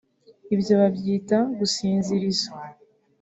[0.55, 2.47] Ibyo babyita gusinziriza